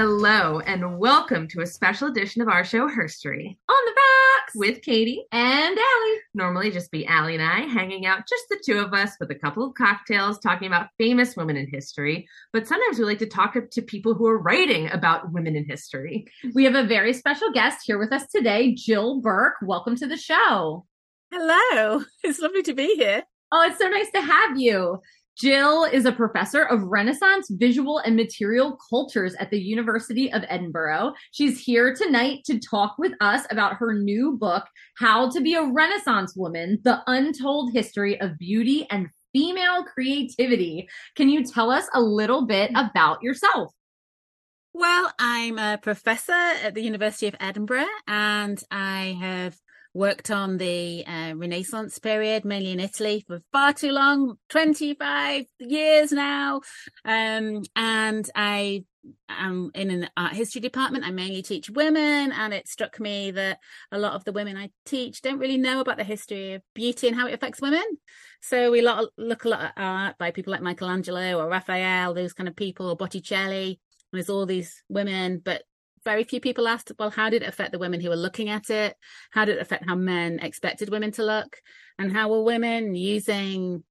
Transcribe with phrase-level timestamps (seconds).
[0.00, 4.80] Hello, and welcome to a special edition of our show, Herstory, On the rocks with
[4.80, 5.24] Katie.
[5.32, 6.18] and Allie.
[6.34, 9.34] Normally, just be Allie and I hanging out, just the two of us, with a
[9.34, 12.28] couple of cocktails, talking about famous women in history.
[12.52, 16.28] But sometimes we like to talk to people who are writing about women in history.
[16.54, 19.56] We have a very special guest here with us today, Jill Burke.
[19.62, 20.86] Welcome to the show.
[21.32, 22.04] Hello.
[22.22, 23.24] It's lovely to be here.
[23.50, 25.00] Oh, it's so nice to have you.
[25.38, 31.12] Jill is a professor of Renaissance visual and material cultures at the University of Edinburgh.
[31.30, 34.64] She's here tonight to talk with us about her new book,
[34.96, 40.88] How to Be a Renaissance Woman The Untold History of Beauty and Female Creativity.
[41.14, 43.72] Can you tell us a little bit about yourself?
[44.74, 49.56] Well, I'm a professor at the University of Edinburgh and I have
[49.98, 56.12] worked on the uh, Renaissance period, mainly in Italy, for far too long 25 years
[56.12, 56.60] now.
[57.04, 58.84] Um, and I
[59.28, 61.04] am in an art history department.
[61.04, 63.58] I mainly teach women, and it struck me that
[63.90, 67.08] a lot of the women I teach don't really know about the history of beauty
[67.08, 67.84] and how it affects women.
[68.40, 72.32] So we lot, look a lot at art by people like Michelangelo or Raphael, those
[72.32, 73.80] kind of people, or Botticelli.
[74.12, 75.64] There's all these women, but
[76.04, 78.70] very few people asked, well, how did it affect the women who were looking at
[78.70, 78.96] it?
[79.30, 81.56] How did it affect how men expected women to look?
[81.98, 83.82] And how were women using,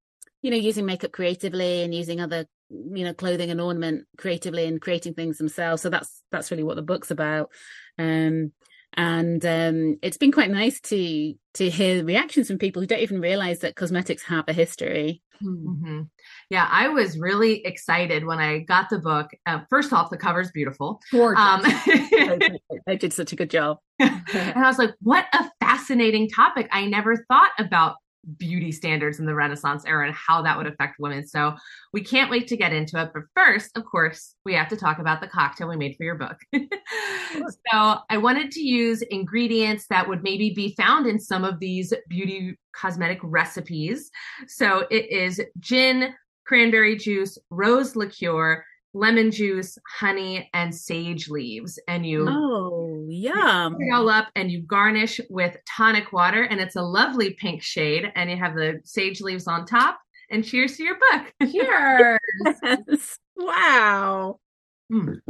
[0.42, 4.80] you know, using makeup creatively and using other, you know, clothing and ornament creatively and
[4.80, 5.82] creating things themselves?
[5.82, 7.50] So that's that's really what the book's about.
[7.98, 8.52] Um,
[8.94, 13.20] and um, it's been quite nice to to hear reactions from people who don't even
[13.20, 15.22] realize that cosmetics have a history.
[15.42, 16.02] Mm-hmm.
[16.50, 19.28] Yeah, I was really excited when I got the book.
[19.46, 21.00] Uh, first off, the cover's beautiful.
[21.12, 21.40] Gorgeous.
[21.40, 21.62] Um,
[22.86, 23.78] they did such a good job.
[24.00, 26.68] and I was like, what a fascinating topic.
[26.72, 27.96] I never thought about
[28.36, 31.26] beauty standards in the Renaissance era and how that would affect women.
[31.26, 31.54] So
[31.92, 33.10] we can't wait to get into it.
[33.14, 36.16] But first, of course, we have to talk about the cocktail we made for your
[36.16, 36.36] book.
[36.54, 41.92] so I wanted to use ingredients that would maybe be found in some of these
[42.08, 44.10] beauty cosmetic recipes.
[44.46, 46.14] So it is gin,
[46.46, 48.64] cranberry juice, rose liqueur,
[48.94, 51.78] lemon juice, honey, and sage leaves.
[51.88, 56.76] And you oh yum it all up and you garnish with tonic water, and it's
[56.76, 58.12] a lovely pink shade.
[58.14, 59.98] And you have the sage leaves on top.
[60.30, 61.32] And cheers to your book.
[61.52, 62.18] Cheers.
[62.62, 63.18] yes.
[63.36, 64.40] Wow.
[64.92, 65.20] Mm,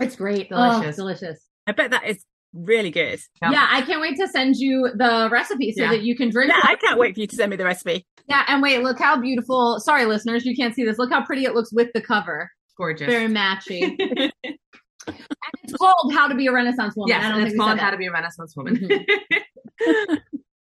[0.00, 0.48] It's great.
[0.48, 0.96] Delicious.
[0.98, 1.40] Oh, delicious.
[1.66, 3.18] I bet that is really good.
[3.42, 3.52] Yep.
[3.52, 5.90] Yeah, I can't wait to send you the recipe so Yeah.
[5.90, 6.50] that you can drink.
[6.52, 6.64] Yeah, it.
[6.64, 8.06] I can't wait for you to send me the recipe.
[8.28, 9.80] Yeah, and wait, look how beautiful.
[9.80, 10.98] Sorry, listeners, you can't see this.
[10.98, 12.50] Look how pretty it looks with the cover.
[12.76, 13.06] Gorgeous.
[13.08, 14.30] Very matchy.
[15.08, 15.18] and
[15.62, 17.08] it's called How to Be a Renaissance Woman.
[17.08, 18.76] yes, I don't and it's we called How to Be a Renaissance Woman.
[18.76, 20.18] Mhm.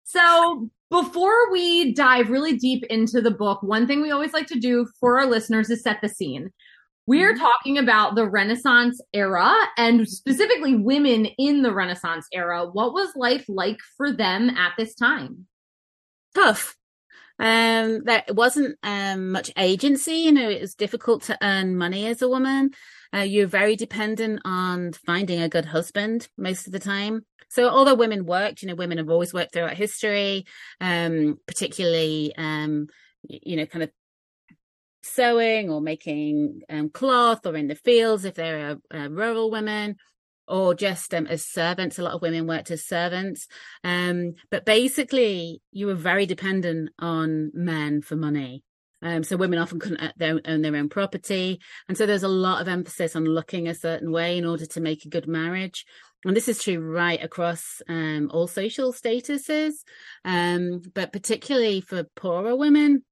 [0.05, 4.59] So, before we dive really deep into the book, one thing we always like to
[4.59, 6.51] do for our listeners is set the scene.
[7.07, 7.43] We're Mm-hmm.
[7.43, 12.67] talking about the Renaissance era and specifically women in the Renaissance era.
[12.67, 15.47] What was life like for them at this time?
[16.35, 16.77] Tough.
[17.39, 20.15] Um, there wasn't um, much agency.
[20.17, 22.71] You know, it was difficult to earn money as a woman.
[23.15, 27.25] Uh, you're very dependent on finding a good husband most of the time.
[27.49, 30.47] So, although women worked, you know, women have always worked throughout history,
[30.81, 32.87] um, particularly, um,
[33.29, 33.91] you know, kind of
[35.03, 39.97] sewing or making um, cloth or in the fields if they're rural women
[40.47, 41.99] or just um, as servants.
[41.99, 43.47] A lot of women worked as servants.
[43.85, 48.63] Um, but basically, you were very dependent on men for money.
[49.03, 50.13] Um, so women often couldn't
[50.47, 51.61] own their, own property.
[51.89, 54.81] And so there's a lot of emphasis on looking a certain way in order to
[54.81, 55.87] make a good marriage.
[56.25, 59.73] And this is true right across um, all social statuses,
[60.25, 63.05] um, but particularly for poorer women,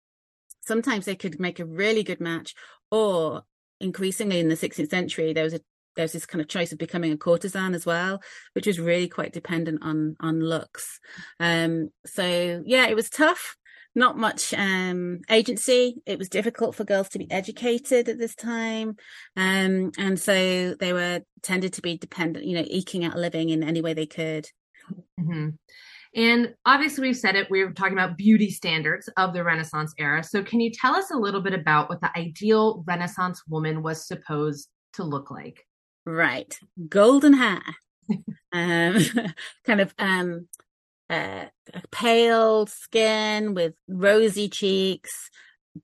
[0.61, 2.55] sometimes they could make a really good match,
[2.91, 3.43] or
[3.81, 5.61] increasingly in the 16th century, there was a
[5.97, 8.23] there was this kind of choice of becoming a courtesan as well,
[8.53, 11.01] which was really quite dependent on on looks.
[11.41, 13.57] Um, so yeah, it was tough.
[13.99, 15.97] Not much um, agency.
[16.07, 18.97] It was difficult for girls to be educated at this time,
[19.37, 23.49] um, and so they were tended to be dependent, you know, eking out a living
[23.49, 24.49] in any way they could.
[25.21, 25.59] Mhm.
[26.15, 30.23] And obviously, we've said it, we were talking about beauty standards of the Renaissance era.
[30.23, 34.07] So, can you tell us a little bit about what the ideal Renaissance woman was
[34.07, 35.67] supposed to look like?
[36.07, 36.57] Right,
[36.89, 37.63] golden hair,
[38.53, 38.99] um,
[39.67, 40.47] kind of um,
[41.11, 41.47] uh,
[41.91, 45.31] pale skin with rosy cheeks,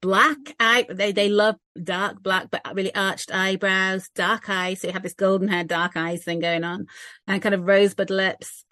[0.01, 0.87] black eye.
[0.89, 4.81] They they love dark black, but really arched eyebrows, dark eyes.
[4.81, 6.87] So you have this golden hair, dark eyes thing going on,
[7.27, 8.65] and kind of rosebud lips.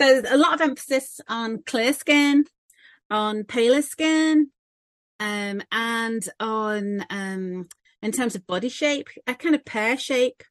[0.00, 2.44] So a lot of emphasis on clear skin,
[3.10, 4.50] on paler skin,
[5.20, 7.68] um, and on um,
[8.02, 10.42] in terms of body shape, a kind of pear shape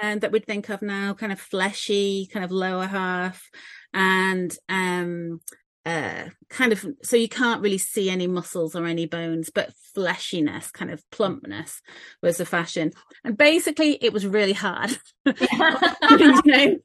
[0.00, 3.48] and that we'd think of now, kind of fleshy, kind of lower half,
[3.94, 5.40] and um,
[5.86, 10.72] uh, kind of so you can't really see any muscles or any bones, but fleshiness,
[10.72, 11.80] kind of plumpness
[12.22, 12.92] was the fashion.
[13.22, 14.98] And basically, it was really hard.
[15.26, 16.76] you know,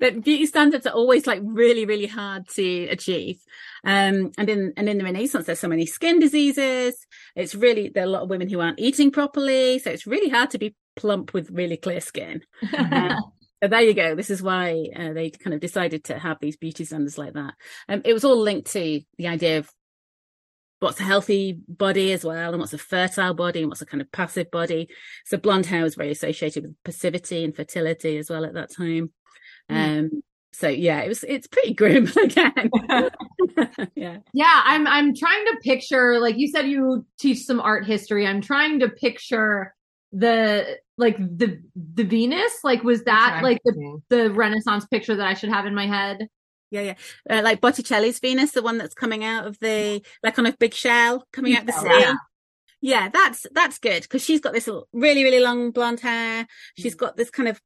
[0.00, 3.40] but beauty standards are always like really, really hard to achieve.
[3.84, 6.94] Um, and in and in the Renaissance, there's so many skin diseases.
[7.36, 10.28] It's really there are a lot of women who aren't eating properly, so it's really
[10.28, 12.42] hard to be plump with really clear skin.
[12.76, 13.14] Uh,
[13.60, 14.14] there you go.
[14.14, 17.54] This is why uh, they kind of decided to have these beauty standards like that.
[17.88, 19.70] Um, it was all linked to the idea of
[20.80, 24.00] what's a healthy body as well, and what's a fertile body, and what's a kind
[24.00, 24.88] of passive body.
[25.24, 29.10] So blonde hair was very associated with passivity and fertility as well at that time.
[29.70, 29.98] Mm.
[29.98, 30.22] Um,
[30.52, 32.70] so yeah, it was it's pretty grim again.
[33.94, 34.18] yeah.
[34.32, 38.26] Yeah, I'm I'm trying to picture like you said you teach some art history.
[38.26, 39.74] I'm trying to picture
[40.12, 45.34] the like the the Venus like was that like the the Renaissance picture that I
[45.34, 46.28] should have in my head?
[46.70, 46.94] Yeah, yeah.
[47.30, 50.74] Uh, like Botticelli's Venus, the one that's coming out of the like on a big
[50.74, 51.86] shell coming out of the sea.
[51.88, 52.14] Yeah.
[52.80, 56.46] yeah, that's that's good because she's got this really really long blonde hair.
[56.76, 57.60] She's got this kind of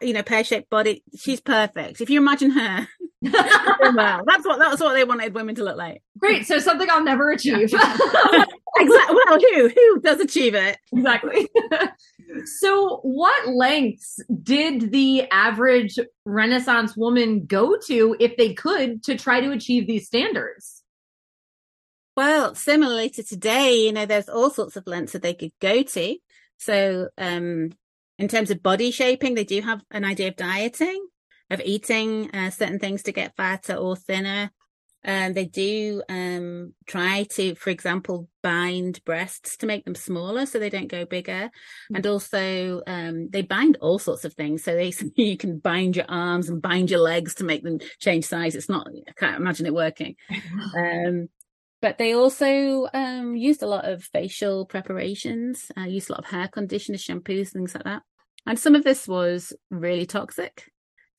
[0.00, 1.02] you know, pear shaped body.
[1.16, 2.00] She's perfect.
[2.00, 2.88] If you imagine her,
[3.94, 6.02] well, that's what that's what they wanted women to look like.
[6.18, 6.46] Great.
[6.46, 7.72] So something I'll never achieve.
[8.76, 9.16] exactly.
[9.26, 10.78] Well, who who does achieve it?
[10.92, 11.48] Exactly.
[12.44, 19.40] so, what lengths did the average Renaissance woman go to, if they could, to try
[19.40, 20.82] to achieve these standards?
[22.16, 25.82] Well, similarly to today, you know, there's all sorts of lengths that they could go
[25.82, 26.16] to.
[26.58, 27.70] So, um,
[28.18, 31.06] in terms of body shaping, they do have an idea of dieting,
[31.50, 34.50] of eating uh, certain things to get fatter or thinner.
[35.06, 40.58] And they do um, try to, for example, bind breasts to make them smaller so
[40.58, 41.50] they don't go bigger.
[41.50, 41.96] Mm-hmm.
[41.96, 44.64] And also, um, they bind all sorts of things.
[44.64, 48.24] So they, you can bind your arms and bind your legs to make them change
[48.24, 48.54] size.
[48.54, 50.16] It's not, I can't imagine it working.
[50.76, 51.28] um,
[51.82, 56.30] but they also um, used a lot of facial preparations, uh, used a lot of
[56.30, 58.00] hair conditioners, shampoos, things like that.
[58.46, 60.70] And some of this was really toxic.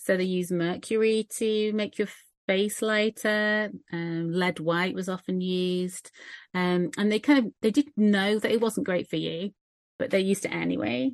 [0.06, 2.08] So they used mercury to make your
[2.48, 3.72] face lighter.
[3.92, 6.12] Um, lead white was often used.
[6.54, 9.52] Um, and they kind of, they did know that it wasn't great for you,
[9.98, 11.12] but they used it anyway.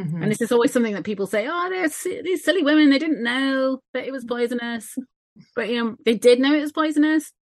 [0.00, 0.22] Mm-hmm.
[0.22, 2.90] And this is always something that people say, oh, they're these silly women.
[2.90, 4.96] They didn't know that it was poisonous.
[5.54, 7.32] But, you know, they did know it was poisonous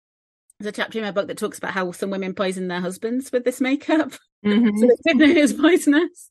[0.63, 3.33] there's a chapter in my book that talks about how some women poison their husbands
[3.33, 4.13] with this makeup.
[4.45, 4.77] Mm-hmm.
[4.77, 6.31] so they didn't know it was poisonous.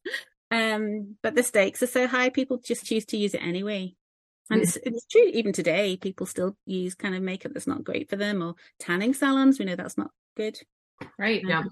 [0.52, 3.96] Um, but the stakes are so high, people just choose to use it anyway.
[4.52, 8.10] And it's, it's true, even today, people still use kind of makeup that's not great
[8.10, 9.60] for them or tanning salons.
[9.60, 10.58] We know that's not good.
[11.18, 11.44] Right.
[11.44, 11.64] Um, yeah.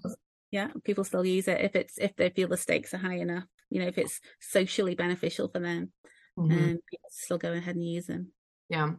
[0.52, 0.68] Yeah.
[0.84, 3.82] People still use it if it's, if they feel the stakes are high enough, you
[3.82, 5.92] know, if it's socially beneficial for them,
[6.38, 6.52] mm-hmm.
[6.52, 8.32] and um, people still go ahead and use them.
[8.70, 8.92] Yeah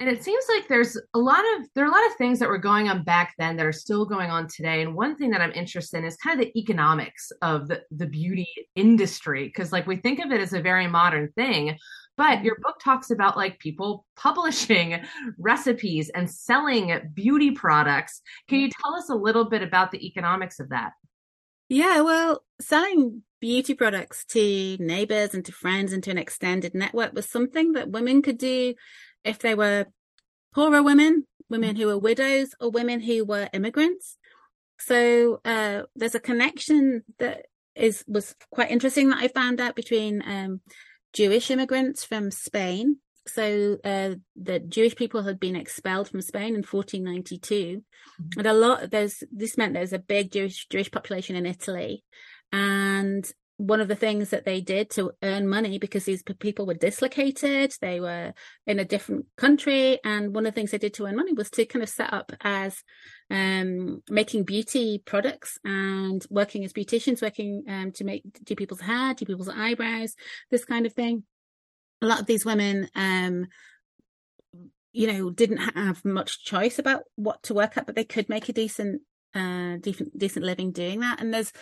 [0.00, 2.48] and it seems like there's a lot of there are a lot of things that
[2.48, 5.40] were going on back then that are still going on today and one thing that
[5.40, 9.86] i'm interested in is kind of the economics of the, the beauty industry because like
[9.86, 11.76] we think of it as a very modern thing
[12.18, 15.00] but your book talks about like people publishing
[15.38, 20.60] recipes and selling beauty products can you tell us a little bit about the economics
[20.60, 20.92] of that
[21.70, 27.12] yeah well selling beauty products to neighbors and to friends and to an extended network
[27.14, 28.74] was something that women could do
[29.24, 29.86] if they were
[30.54, 34.16] poorer women, women who were widows, or women who were immigrants.
[34.80, 40.22] So uh, there's a connection that is was quite interesting that I found out between
[40.26, 40.60] um,
[41.12, 42.98] Jewish immigrants from Spain.
[43.26, 48.38] So uh, the Jewish people had been expelled from Spain in 1492, mm-hmm.
[48.38, 52.04] and a lot there's this meant there's a big Jewish Jewish population in Italy,
[52.52, 56.74] and one of the things that they did to earn money because these people were
[56.74, 58.32] dislocated, they were
[58.68, 61.50] in a different country, and one of the things they did to earn money was
[61.50, 62.84] to kind of set up as
[63.30, 69.12] um, making beauty products and working as beauticians, working um, to make do people's hair,
[69.14, 70.14] do people's eyebrows,
[70.52, 71.24] this kind of thing.
[72.00, 73.48] A lot of these women, um,
[74.92, 78.48] you know, didn't have much choice about what to work at, but they could make
[78.48, 79.02] a decent
[79.34, 81.52] uh decent decent living doing that and there's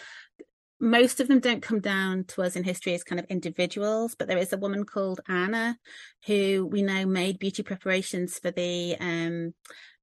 [0.81, 4.29] most of them don't come down to us in history as kind of individuals, but
[4.29, 5.79] there is a woman called Anna
[6.27, 9.55] who we know made beauty preparations for the um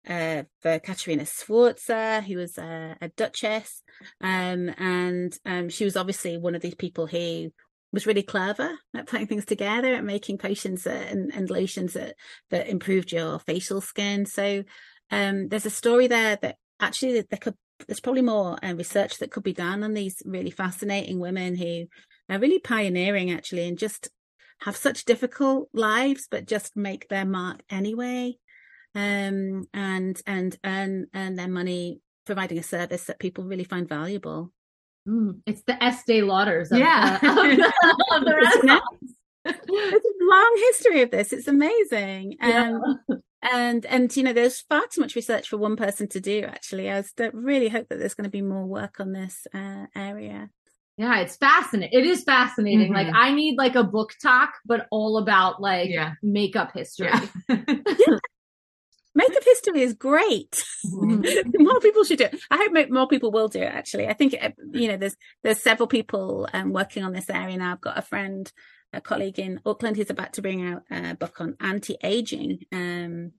[0.08, 3.84] uh for Caterina Sforza, who was a, a duchess.
[4.22, 7.52] Um and um she was obviously one of these people who
[7.92, 12.16] was really clever at putting things together at making potions and, and lotions that
[12.50, 14.26] that improved your facial skin.
[14.26, 14.64] So
[15.12, 17.56] um there's a story there that actually there could
[17.88, 21.86] there's probably more uh, research that could be done on these really fascinating women who
[22.30, 24.10] are really pioneering actually and just
[24.62, 28.38] have such difficult lives, but just make their mark anyway.
[28.96, 34.52] Um, and, and earn, earn their money providing a service that people really find valuable.
[35.08, 36.72] Mm, it's the Estee Lauders.
[36.72, 37.20] Of, yeah.
[37.22, 37.74] Uh, of the,
[38.12, 38.82] of the
[39.46, 39.66] Renaissance.
[39.68, 41.34] There's a long history of this.
[41.34, 42.38] It's amazing.
[42.42, 43.16] Um, yeah.
[43.42, 46.90] And, and, you know, there's far too much research for one person to do, actually.
[46.90, 50.50] I really hope that there's going to be more work on this uh, area.
[50.98, 52.00] Yeah, it's fascinating.
[52.00, 52.94] It is fascinating.
[52.94, 52.94] Mm-hmm.
[52.94, 56.14] Like I need like a book talk, but all about like yeah.
[56.22, 57.10] makeup history.
[57.10, 57.56] Yeah.
[59.16, 60.56] makeup history is great.
[60.86, 61.64] Mm-hmm.
[61.64, 62.40] more people should do it.
[62.52, 63.74] I hope more people will do it.
[63.74, 64.36] Actually, I think
[64.72, 67.72] you know there's there's several people um, working on this area now.
[67.72, 68.52] I've got a friend,
[68.94, 72.60] a colleague in Auckland who's about to bring out a book on anti-aging.
[72.72, 73.32] Um,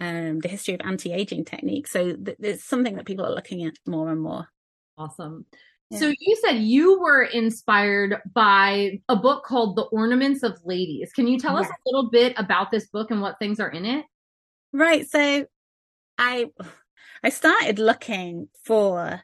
[0.00, 1.90] um, the history of anti-aging techniques.
[1.90, 4.46] So th- there's something that people are looking at more and more.
[4.98, 5.46] Awesome.
[5.90, 5.98] Yeah.
[5.98, 11.12] So you said you were inspired by a book called The Ornaments of Ladies.
[11.12, 11.60] Can you tell yeah.
[11.60, 14.04] us a little bit about this book and what things are in it?
[14.72, 15.08] Right.
[15.08, 15.46] So
[16.18, 16.46] I
[17.22, 19.22] I started looking for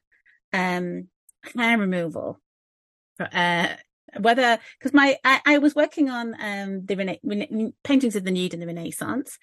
[0.53, 1.09] um
[1.57, 2.41] hair removal
[3.17, 3.69] for uh
[4.19, 8.31] whether because my I, I, was working on um the rena- rena- paintings of the
[8.31, 9.39] nude in the Renaissance,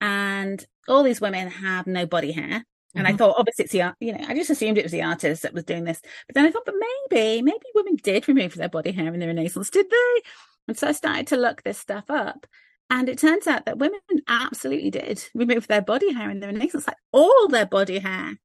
[0.00, 2.64] and all these women have no body hair.
[2.96, 3.14] And mm-hmm.
[3.14, 5.54] I thought, obviously, it's the you know, I just assumed it was the artist that
[5.54, 6.00] was doing this.
[6.26, 6.74] But then I thought, but
[7.10, 10.22] maybe, maybe women did remove their body hair in the Renaissance, did they?
[10.68, 12.46] And so I started to look this stuff up.
[12.90, 16.86] And it turns out that women absolutely did remove their body hair in the Renaissance,
[16.86, 18.38] like all their body hair.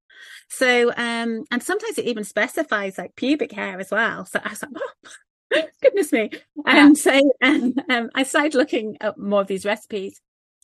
[0.49, 4.25] So, um, and sometimes it even specifies like pubic hair as well.
[4.25, 5.09] So I was like, oh,
[5.81, 6.29] goodness me.
[6.65, 10.21] And so um, um, I started looking at more of these recipes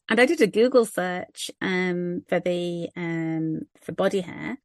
[0.10, 4.58] and I did a Google search um, for the um, for body hair,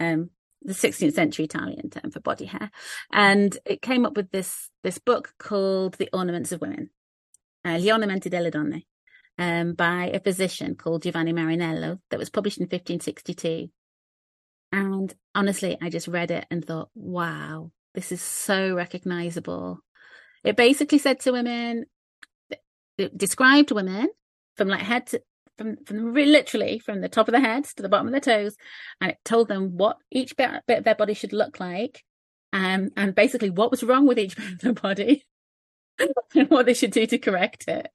[0.00, 0.30] um,
[0.62, 2.70] the 16th century Italian term for body hair,
[3.12, 6.90] and it came up with this this book called The Ornaments of Women
[7.66, 8.84] uh, Gli Ornamenti delle Donne,
[9.38, 13.68] um, by a physician called Giovanni Marinello that was published in 1562.
[14.72, 19.80] And honestly, I just read it and thought, wow, this is so recognizable.
[20.44, 21.86] It basically said to women,
[22.98, 24.10] it described women
[24.56, 25.22] from like head to
[25.56, 28.56] from, from literally from the top of the head to the bottom of the toes,
[29.00, 32.04] and it told them what each bit, bit of their body should look like,
[32.52, 35.24] um, and basically what was wrong with each bit of their body,
[36.34, 37.88] and what they should do to correct it.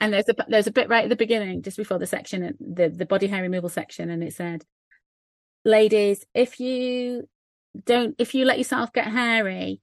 [0.00, 2.88] And there's a there's a bit right at the beginning, just before the section, the
[2.88, 4.64] the body hair removal section, and it said,
[5.66, 7.28] "Ladies, if you
[7.84, 9.80] don't, if you let yourself get hairy,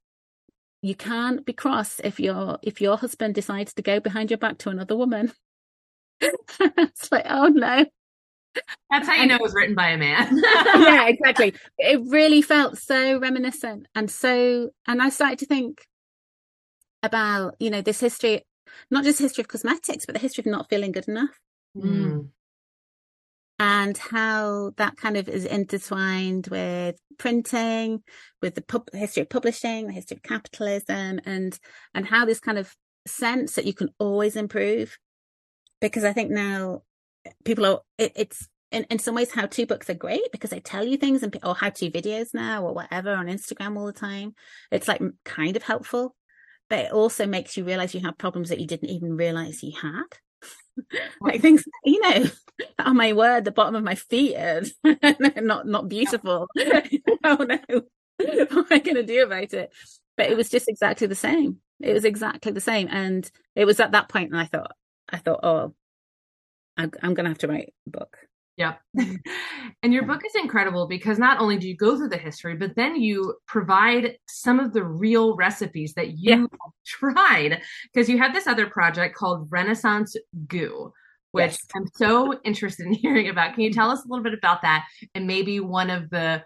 [0.82, 4.58] you can't be cross if your if your husband decides to go behind your back
[4.60, 5.32] to another woman."
[6.22, 7.86] it's like, oh no.
[8.90, 10.42] That's how you and, know it was written by a man.
[10.44, 11.54] yeah, exactly.
[11.78, 15.86] It really felt so reminiscent and so, and I started to think,
[17.04, 18.46] about you know this history
[18.92, 21.40] not just history of cosmetics but the history of not feeling good enough
[21.76, 22.28] mm.
[23.60, 28.02] And how that kind of is intertwined with printing
[28.42, 31.60] with the pub- history of publishing the history of capitalism and
[31.94, 32.74] and how this kind of
[33.06, 34.98] sense that you can always improve
[35.82, 36.82] because i think now
[37.44, 40.60] people are it, it's in, in some ways how to books are great because they
[40.60, 43.94] tell you things and or how to videos now or whatever on instagram all the
[43.94, 44.34] time
[44.72, 46.16] it's like kind of helpful
[46.70, 49.74] but it also makes you realize you have problems that you didn't even realize you
[49.82, 50.06] had.
[51.22, 52.26] like things, you know,
[52.80, 54.64] oh my word, the bottom of my feet are
[55.42, 56.48] not not beautiful.
[57.24, 57.60] oh no,
[58.18, 59.72] what am I going to do about it?
[60.18, 61.58] But it was just exactly the same.
[61.82, 64.72] It was exactly the same, and it was at that point, and I thought,
[65.10, 65.74] I thought, oh,
[66.76, 68.18] I'm, I'm going to have to write a book.
[68.60, 68.82] Yep.
[69.84, 72.76] and your book is incredible because not only do you go through the history, but
[72.76, 76.60] then you provide some of the real recipes that you yeah.
[76.86, 77.62] tried.
[77.92, 80.16] Because you had this other project called Renaissance
[80.48, 80.92] Goo,
[81.32, 81.68] which yes.
[81.74, 83.54] I'm so interested in hearing about.
[83.54, 84.86] Can you tell us a little bit about that
[85.16, 86.44] and maybe one of the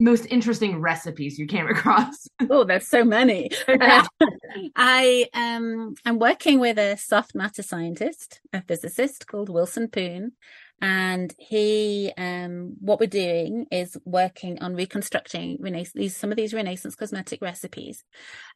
[0.00, 2.28] most interesting recipes you came across?
[2.48, 3.50] oh, there's so many.
[3.66, 4.06] Uh,
[4.76, 10.34] I um I'm working with a soft matter scientist, a physicist called Wilson Poon,
[10.80, 16.54] and he um what we're doing is working on reconstructing renaissance these some of these
[16.54, 18.04] renaissance cosmetic recipes.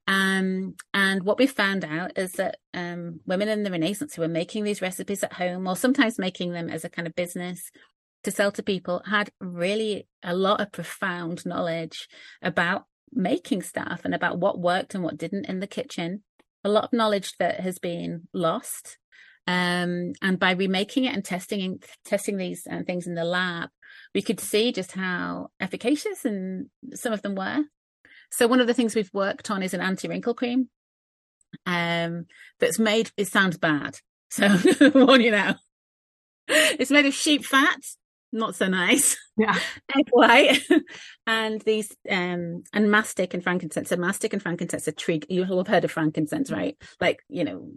[0.06, 4.28] Um and what we found out is that um women in the renaissance who were
[4.28, 7.70] making these recipes at home or sometimes making them as a kind of business
[8.22, 12.08] to sell to people had really a lot of profound knowledge
[12.40, 16.22] about making stuff and about what worked and what didn't in the kitchen
[16.64, 18.98] a lot of knowledge that has been lost
[19.46, 23.70] um, and by remaking it and testing and testing these uh, things in the lab,
[24.14, 27.64] we could see just how efficacious and some of them were.
[28.30, 30.68] So one of the things we've worked on is an anti-wrinkle cream.
[31.66, 32.26] Um,
[32.60, 33.10] that's made.
[33.16, 33.98] It sounds bad,
[34.30, 34.56] so
[34.94, 35.56] warn you now.
[36.48, 37.78] It's made of sheep fat,
[38.32, 39.18] not so nice.
[39.36, 39.58] Yeah.
[39.96, 40.60] Egg white,
[41.26, 43.90] and these um and mastic and frankincense.
[43.90, 45.20] So mastic and frankincense are tree.
[45.28, 46.76] You will have heard of frankincense, right?
[47.00, 47.68] Like you know,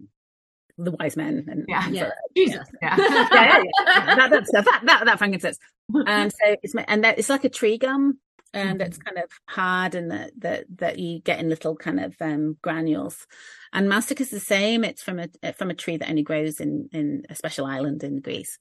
[0.78, 1.88] the wise men and Yeah.
[1.90, 2.10] Yeah.
[2.36, 2.68] Jesus.
[2.82, 2.96] Yeah.
[2.98, 4.16] yeah, yeah, yeah.
[4.16, 5.58] that, that stuff, that, that, that frankincense.
[5.94, 8.20] And um, so it's, and that, it's like a tree gum
[8.54, 9.16] and it's mm-hmm.
[9.16, 13.26] kind of hard and that, that, that you get in little kind of, um, granules.
[13.74, 14.84] And mastic is the same.
[14.84, 18.04] It's from a, uh, from a tree that only grows in, in a special island
[18.04, 18.58] in Greece.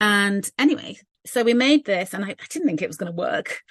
[0.00, 0.96] And anyway,
[1.26, 3.62] so we made this and I, I didn't think it was going to work.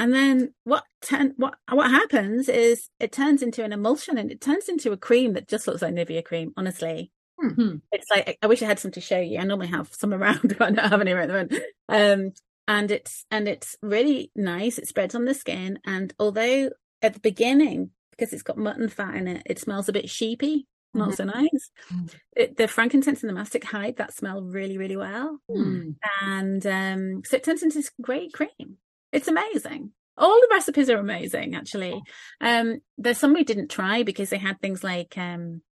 [0.00, 4.40] And then what turn, what what happens is it turns into an emulsion and it
[4.40, 7.76] turns into a cream that just looks like Nivea cream, honestly Hmm.
[7.92, 9.38] it's like I wish I had some to show you.
[9.38, 11.54] I normally have some around, but I don't have any at the moment.
[11.88, 12.32] Um,
[12.66, 14.78] and it's and it's really nice.
[14.78, 16.70] It spreads on the skin, and although
[17.02, 20.66] at the beginning, because it's got mutton fat in it, it smells a bit sheepy,
[20.92, 21.70] not so nice.
[21.92, 22.14] Mhm.
[22.36, 25.90] It, the frankincense and the mastic hide that smell really, really well, Hmm.
[26.22, 28.78] and um, so it turns into this great cream.
[29.12, 29.92] It's amazing.
[30.18, 32.02] All the recipes are amazing, actually.
[32.40, 35.62] Um, there's some we didn't try because they had things like um,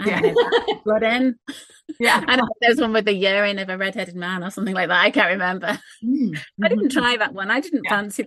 [0.00, 0.34] I
[0.84, 1.36] blood in.
[1.98, 2.22] Yeah.
[2.28, 5.02] I know, there's one with the urine of a red-headed man or something like that.
[5.02, 5.80] I can't remember.
[6.62, 7.50] I didn't try that one.
[7.50, 7.82] I didn't.
[7.84, 7.90] Yeah.
[7.90, 8.26] fancy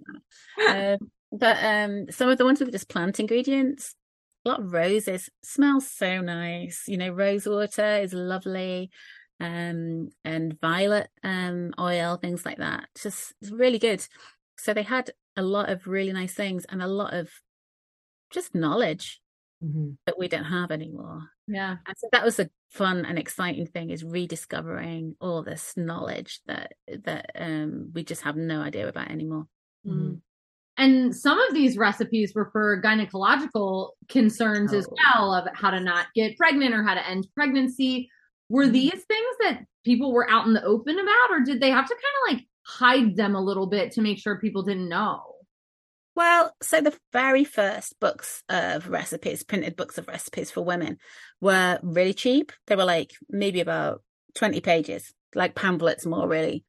[0.58, 1.00] that.
[1.00, 3.96] Um, but um, some of the ones with just plant ingredients,
[4.44, 6.86] a lot of roses, smells so nice.
[6.88, 8.90] You know, rose water is lovely,
[9.40, 12.88] um, and violet um oil, things like that.
[13.00, 14.06] Just it's really good.
[14.58, 17.30] So they had a lot of really nice things and a lot of
[18.32, 19.21] just knowledge
[19.64, 19.98] Mhm.
[20.06, 21.30] that we don't have anymore.
[21.48, 21.78] Yeah.
[21.88, 26.74] And so that was a fun and exciting thing is rediscovering all this knowledge that
[27.06, 29.48] that um we just have no idea about anymore.
[29.86, 30.22] Mm.
[30.78, 34.96] And some of these recipes were for gynecological concerns as Oh.
[35.16, 38.10] well of how to not get pregnant or how to end pregnancy.
[38.50, 38.72] Were Mhm.
[38.74, 41.94] these things that people were out in the open about, or did they have to
[41.96, 45.31] kind of like hide them a little bit to make sure people didn't know?
[46.22, 51.00] Well, so the very first books of recipes, printed books of recipes for women,
[51.40, 52.52] were really cheap.
[52.68, 54.04] They were like maybe about
[54.36, 56.64] 20 pages, like pamphlets more really.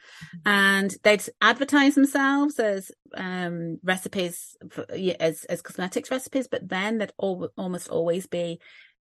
[0.46, 4.86] And they'd advertise themselves as um, recipes, for,
[5.20, 8.58] as, as cosmetics recipes, but then they'd al- almost always be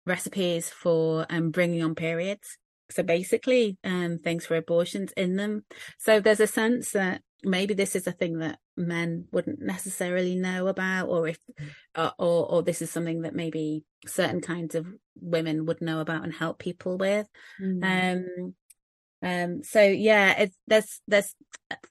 [0.06, 2.58] recipes for um, bringing on periods.
[2.91, 5.65] So basically, um, things for abortions in them.
[5.97, 10.68] So there's a sense that maybe this is a thing that men wouldn't necessarily know
[10.68, 11.38] about, or if,
[11.96, 14.88] uh, or or this is something that maybe certain kinds of
[15.20, 17.28] women would know about and help people with.
[17.84, 18.54] Um,
[19.22, 19.63] um.
[19.63, 21.36] So yeah, it's there's there's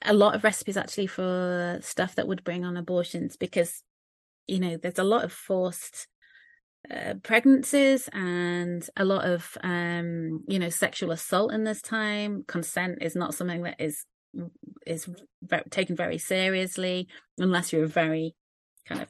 [0.02, 3.82] a lot of recipes actually for stuff that would bring on abortions because
[4.46, 6.08] you know there's a lot of forced
[6.90, 12.98] uh, pregnancies and a lot of um you know sexual assault in this time consent
[13.02, 14.04] is not something that is
[14.86, 15.08] is
[15.42, 18.34] ve- taken very seriously unless you're a very
[18.86, 19.08] kind of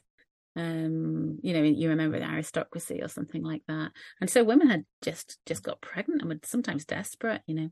[0.55, 4.85] um you know you remember the aristocracy or something like that and so women had
[5.01, 7.69] just just got pregnant and were sometimes desperate you know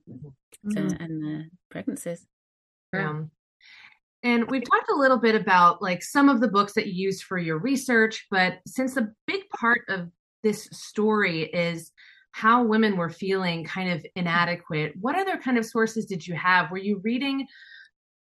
[0.69, 1.01] to Mhm.
[1.01, 2.25] end their pregnancies
[2.93, 3.23] Yeah.
[4.23, 7.23] And we've talked a little bit about like some of the books that you used
[7.23, 10.09] for your research, but since a big part of
[10.43, 11.91] this story is
[12.37, 16.69] how women were feeling kind of inadequate, what other kind of sources did you have?
[16.69, 17.47] Were you reading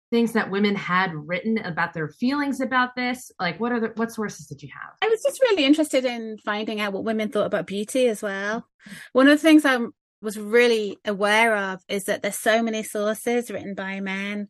[0.09, 3.31] things that women had written about their feelings about this?
[3.39, 4.93] Like what other what sources did you have?
[5.03, 8.65] I was just really interested in finding out what women thought about beauty as well.
[9.13, 9.77] One of the things I
[10.19, 14.47] was really aware of is that there's so many sources written by men,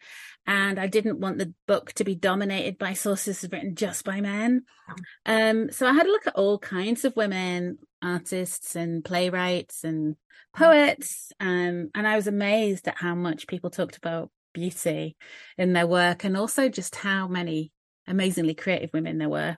[0.48, 4.64] and I didn't want the book to be dominated by sources written just by men.
[5.26, 10.16] Um, so I had a look at all kinds of women, artists and playwrights and
[10.56, 15.16] poets, um, and I was amazed at how much people talked about beauty
[15.58, 17.72] in their work, and also just how many
[18.08, 19.58] amazingly creative women there were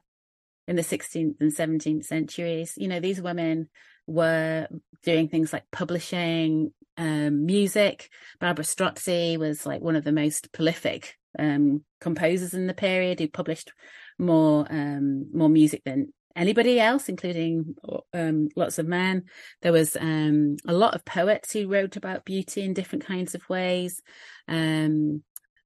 [0.68, 2.74] in the 16th and 17th centuries.
[2.78, 3.70] You know, these women
[4.08, 4.68] were
[5.04, 8.10] doing things like publishing um, music.
[8.40, 13.28] Barbara Strozzi was like one of the most prolific um, composers in the period who
[13.28, 13.72] published
[14.20, 17.76] more um, more music than anybody else, including
[18.14, 19.24] um, lots of men.
[19.62, 23.48] There was um, a lot of poets who wrote about beauty in different kinds of
[23.50, 24.02] ways.
[24.48, 25.24] Um,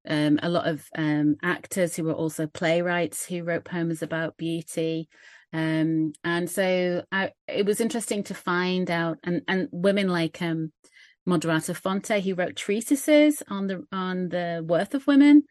[0.10, 5.10] um, a lot of um, actors who were also playwrights who wrote poems about beauty.
[5.54, 10.40] Um, and so I, it was interesting to find out, and, and women like
[11.28, 15.44] Moderata Fonte, who wrote treatises on the on the worth of women.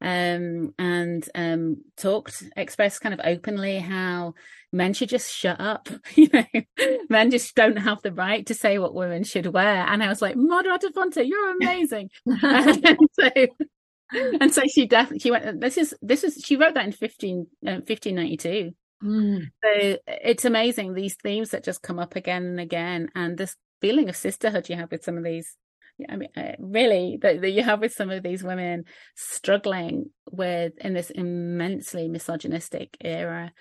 [0.00, 4.34] Um, and um, talked, expressed kind of openly how
[4.72, 5.88] men should just shut up.
[6.14, 6.44] You know,
[7.08, 9.86] men just don't have the right to say what women should wear.
[9.86, 12.10] And I was like, Moderata Fonte, you're amazing.
[12.26, 13.30] and so,
[14.12, 15.60] and so she definitely she went.
[15.60, 18.72] This is this is she wrote that in 15, uh, 1592.
[19.04, 19.42] Mm.
[19.62, 24.08] So it's amazing these themes that just come up again and again, and this feeling
[24.08, 25.56] of sisterhood you have with some of these
[26.08, 28.84] I mean, really, that, that you have with some of these women
[29.16, 33.52] struggling with in this immensely misogynistic era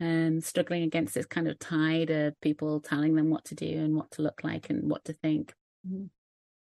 [0.00, 3.96] and struggling against this kind of tide of people telling them what to do and
[3.96, 5.52] what to look like and what to think.
[5.86, 6.06] Mm-hmm.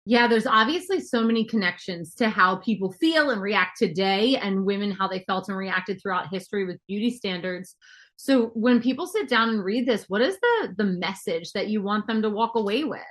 [0.06, 4.91] Yeah, there's obviously so many connections to how people feel and react today and women
[4.91, 7.76] how they felt and reacted throughout history with beauty standards.
[8.15, 11.82] So when people sit down and read this, what is the the message that you
[11.84, 13.02] want them to walk away with?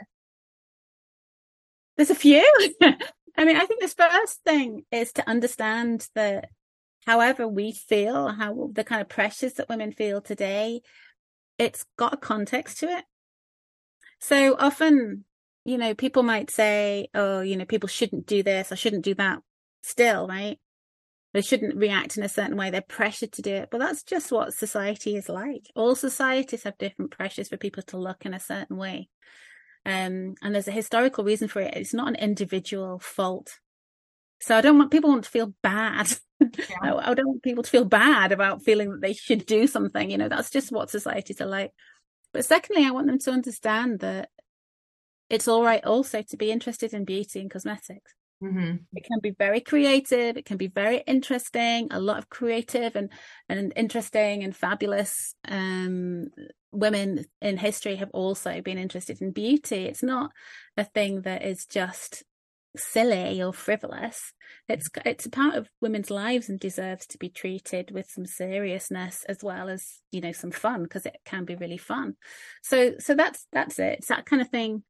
[1.99, 2.47] There's a few.
[3.37, 6.49] I mean, I think the first thing is to understand that
[7.07, 10.81] however we feel, how the kind of pressures that women feel today,
[11.59, 13.05] it's got a context to it.
[14.21, 15.25] So often,
[15.65, 19.15] you know, people might say, oh, you know, people shouldn't do this, I shouldn't do
[19.17, 19.41] that
[19.83, 20.59] still, right?
[21.35, 22.71] They shouldn't react in a certain way.
[22.71, 23.69] They're pressured to do it.
[23.71, 25.67] But that's just what society is like.
[25.75, 29.09] All societies have different pressures for people to look in a certain way.
[29.89, 31.75] Um, and there's a historical reason for it.
[31.75, 33.59] It's not an individual fault.
[34.41, 36.13] So I don't want people want to feel bad.
[36.41, 36.49] Yeah.
[36.83, 40.11] I, I don't want people to feel bad about feeling that they should do something.
[40.11, 41.73] You know, that's just what societies are like.
[42.35, 44.29] But secondly, I want them to understand that
[45.31, 48.13] it's all right also to be interested in beauty and cosmetics.
[48.43, 48.77] Mm-hmm.
[48.95, 50.37] It can be very creative.
[50.37, 51.89] It can be very interesting.
[51.91, 53.11] A lot of creative and
[53.49, 56.29] and interesting and fabulous um,
[56.73, 59.85] women in history have also been interested in beauty.
[59.87, 60.31] It's not
[60.77, 62.25] a thing that is just
[62.77, 64.33] silly or frivolous.
[64.69, 65.03] It's mm.
[65.05, 69.43] it's a part of women's lives and deserves to be treated with some seriousness as
[69.43, 72.17] well as you know some fun because it can be really fun.
[72.63, 73.99] So so that's that's it.
[73.99, 74.85] It's that kind of thing.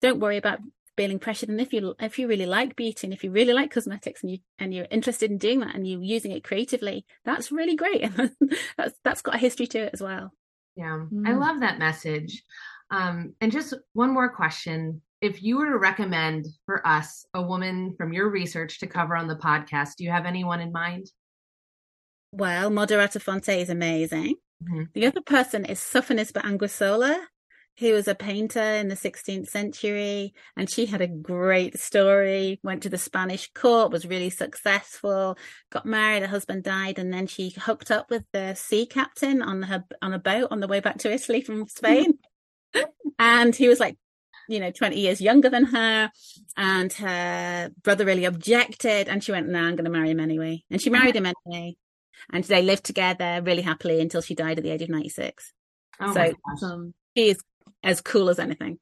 [0.00, 0.60] Don't worry about
[0.96, 3.70] feeling pressured and if you if you really like beauty and if you really like
[3.70, 7.50] cosmetics and you and you're interested in doing that and you're using it creatively that's
[7.50, 8.04] really great
[8.76, 10.30] that's that's got a history to it as well
[10.76, 11.26] yeah, mm.
[11.26, 12.42] I love that message.
[12.90, 15.00] Um, and just one more question.
[15.20, 19.28] If you were to recommend for us a woman from your research to cover on
[19.28, 21.06] the podcast, do you have anyone in mind?
[22.32, 24.36] Well, Moderata Fonte is amazing.
[24.64, 24.84] Mm-hmm.
[24.94, 27.16] The other person is Sofonisba Anguissola,
[27.78, 30.34] who was a painter in the 16th century.
[30.56, 35.38] And she had a great story, went to the Spanish court, was really successful,
[35.70, 39.62] got married, her husband died, and then she hooked up with the sea captain on
[39.62, 42.18] her, on a boat on the way back to Italy from Spain.
[43.18, 43.96] and he was like,
[44.48, 46.10] you know, 20 years younger than her.
[46.56, 49.08] And her brother really objected.
[49.08, 50.64] And she went, no, I'm going to marry him anyway.
[50.70, 51.76] And she married him anyway.
[52.30, 55.52] And they lived together really happily until she died at the age of 96.
[56.00, 56.94] Oh so awesome.
[57.16, 57.38] she is
[57.82, 58.78] as cool as anything.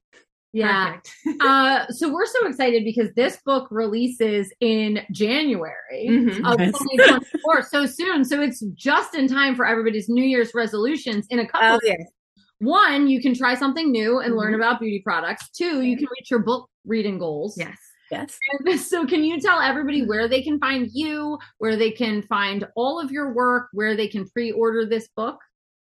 [0.52, 0.96] Yeah.
[1.40, 6.44] uh, so we're so excited because this book releases in January mm-hmm.
[6.44, 8.24] of 2024, so soon.
[8.24, 11.76] So it's just in time for everybody's New Year's resolutions in a couple.
[11.76, 12.02] Oh, yes.
[12.58, 14.38] One, you can try something new and mm-hmm.
[14.38, 15.48] learn about beauty products.
[15.50, 17.56] Two, you can reach your book reading goals.
[17.56, 17.78] Yes.
[18.10, 18.36] Yes.
[18.66, 22.66] And so, can you tell everybody where they can find you, where they can find
[22.74, 25.38] all of your work, where they can pre-order this book?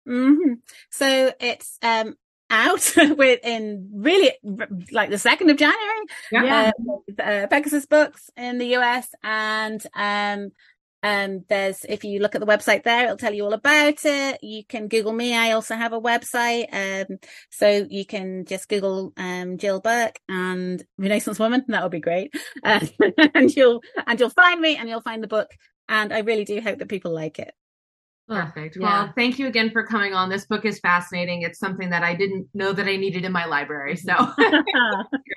[0.09, 0.55] Mm-hmm.
[0.91, 2.17] So it's um,
[2.53, 4.33] out with in really
[4.93, 6.01] like the 2nd of January.
[6.31, 6.71] Yeah.
[7.19, 9.09] Uh, uh, Pegasus Books in the US.
[9.25, 10.53] And, um,
[11.05, 14.39] um, there's, if you look at the website there, it'll tell you all about it.
[14.41, 15.35] You can Google me.
[15.35, 16.69] I also have a website.
[16.73, 17.19] Um,
[17.51, 21.65] so you can just Google, um, Jill Burke and Renaissance Woman.
[21.69, 22.33] That would be great.
[22.63, 22.87] Uh,
[23.35, 25.51] and you'll, and you'll find me and you'll find the book.
[25.89, 27.53] And I really do hope that people like it.
[28.33, 28.77] Perfect.
[28.77, 28.83] Yeah.
[28.83, 30.31] Well, thank you again for coming on.
[30.31, 31.43] This book is fascinating.
[31.43, 33.97] It's something that I didn't know that I needed in my library.
[33.97, 34.15] So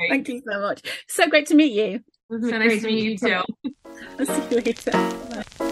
[0.09, 0.81] thank you so much.
[1.07, 1.99] So great to meet you.
[2.29, 3.41] So nice to meet you too.
[4.19, 4.91] I'll see you later.
[5.59, 5.71] Bye.